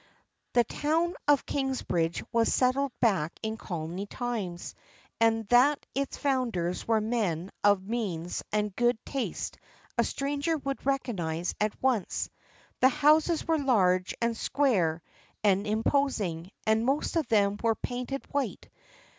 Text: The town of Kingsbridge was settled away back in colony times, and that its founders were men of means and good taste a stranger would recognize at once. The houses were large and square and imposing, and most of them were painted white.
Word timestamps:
The 0.53 0.63
town 0.63 1.13
of 1.27 1.45
Kingsbridge 1.45 2.23
was 2.31 2.51
settled 2.51 2.91
away 2.93 2.97
back 3.11 3.39
in 3.43 3.55
colony 3.55 4.07
times, 4.07 4.73
and 5.19 5.47
that 5.49 5.85
its 5.93 6.17
founders 6.17 6.87
were 6.87 6.99
men 6.99 7.51
of 7.63 7.87
means 7.87 8.41
and 8.51 8.75
good 8.75 8.97
taste 9.05 9.59
a 9.99 10.03
stranger 10.03 10.57
would 10.57 10.83
recognize 10.87 11.53
at 11.61 11.79
once. 11.83 12.31
The 12.79 12.89
houses 12.89 13.47
were 13.47 13.59
large 13.59 14.15
and 14.19 14.35
square 14.35 15.03
and 15.43 15.67
imposing, 15.67 16.49
and 16.65 16.83
most 16.83 17.15
of 17.15 17.27
them 17.27 17.57
were 17.61 17.75
painted 17.75 18.25
white. 18.33 18.69